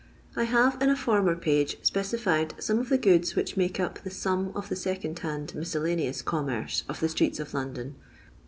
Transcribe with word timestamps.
I 0.35 0.45
HATE 0.45 0.81
in 0.81 0.89
a 0.89 0.95
former 0.95 1.35
page 1.35 1.77
sp(>cified 1.83 2.59
some 2.59 2.79
of 2.79 2.89
the 2.89 2.97
goods 2.97 3.35
which 3.35 3.55
make 3.55 3.79
up 3.79 3.99
the 4.01 4.09
sum 4.09 4.51
of 4.55 4.67
the 4.67 4.75
second 4.75 5.19
hand 5.19 5.53
miscellaneous 5.53 6.23
commerce 6.23 6.83
of 6.89 6.99
the 7.01 7.09
streets 7.09 7.39
of 7.39 7.53
London. 7.53 7.93